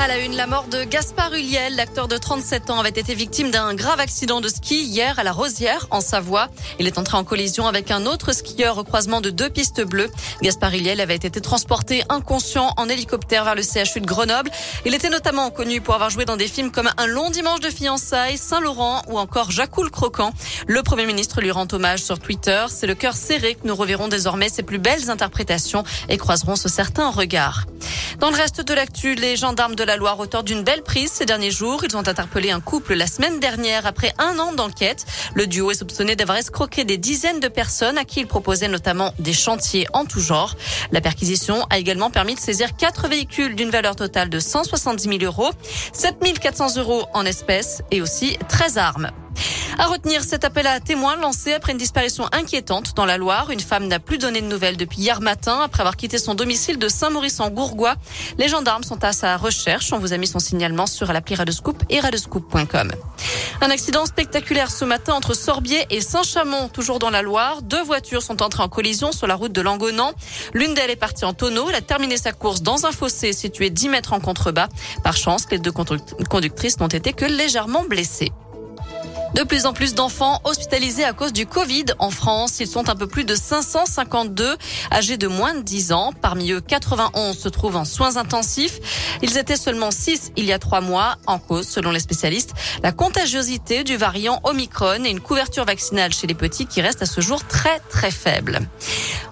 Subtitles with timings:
[0.00, 3.52] À la une, la mort de Gaspard Huliel, l'acteur de 37 ans, avait été victime
[3.52, 6.48] d'un grave accident de ski hier à la Rosière, en Savoie.
[6.80, 10.10] Il est entré en collision avec un autre skieur au croisement de deux pistes bleues.
[10.42, 14.50] Gaspard Huliel avait été transporté inconscient en hélicoptère vers le CHU de Grenoble.
[14.84, 17.70] Il était notamment connu pour avoir joué dans des films comme Un long dimanche de
[17.70, 20.32] fiançailles, Saint-Laurent ou encore Jacques le Croquant.
[20.66, 22.66] Le Premier ministre lui rend hommage sur Twitter.
[22.68, 26.68] C'est le cœur serré que nous reverrons désormais ses plus belles interprétations et croiserons ce
[26.68, 27.66] certain regard.
[28.18, 31.26] Dans le reste de l'actu, les gendarmes de la Loire, auteurs d'une belle prise ces
[31.26, 35.04] derniers jours, ils ont interpellé un couple la semaine dernière après un an d'enquête.
[35.34, 39.12] Le duo est soupçonné d'avoir escroqué des dizaines de personnes à qui il proposait notamment
[39.18, 40.54] des chantiers en tout genre.
[40.92, 45.18] La perquisition a également permis de saisir quatre véhicules d'une valeur totale de 170 000
[45.24, 45.50] euros,
[45.92, 49.10] 7 400 euros en espèces et aussi 13 armes.
[49.76, 53.50] À retenir cet appel à témoins lancé après une disparition inquiétante dans la Loire.
[53.50, 56.78] Une femme n'a plus donné de nouvelles depuis hier matin après avoir quitté son domicile
[56.78, 57.96] de Saint-Maurice en Gourgois.
[58.38, 59.92] Les gendarmes sont à sa recherche.
[59.92, 62.92] On vous a mis son signalement sur l'appli Radescoop et radescoop.com.
[63.60, 67.62] Un accident spectaculaire ce matin entre Sorbier et Saint-Chamond, toujours dans la Loire.
[67.62, 70.12] Deux voitures sont entrées en collision sur la route de Langonan.
[70.52, 71.68] L'une d'elles est partie en tonneau.
[71.68, 74.68] Elle a terminé sa course dans un fossé situé 10 mètres en contrebas.
[75.02, 78.30] Par chance, les deux conductrices n'ont été que légèrement blessées.
[79.34, 82.60] De plus en plus d'enfants hospitalisés à cause du Covid en France.
[82.60, 84.56] Ils sont un peu plus de 552
[84.92, 86.12] âgés de moins de 10 ans.
[86.22, 88.78] Parmi eux, 91 se trouvent en soins intensifs.
[89.22, 91.16] Ils étaient seulement 6 il y a trois mois.
[91.26, 92.52] En cause, selon les spécialistes,
[92.84, 97.06] la contagiosité du variant Omicron et une couverture vaccinale chez les petits qui reste à
[97.06, 98.60] ce jour très très faible.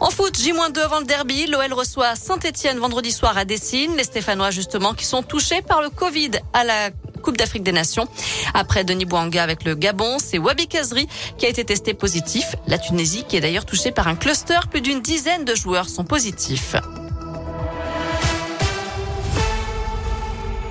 [0.00, 3.94] En foot, J-2 avant le derby, l'OL reçoit Saint-Etienne vendredi soir à Dessine.
[3.96, 6.90] Les Stéphanois, justement, qui sont touchés par le Covid à la
[7.22, 8.06] Coupe d'Afrique des Nations.
[8.52, 12.56] Après Denis Bouanga avec le Gabon, c'est Wabi Kazri qui a été testé positif.
[12.66, 16.04] La Tunisie, qui est d'ailleurs touchée par un cluster, plus d'une dizaine de joueurs sont
[16.04, 16.76] positifs.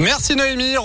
[0.00, 0.78] Merci Noémie.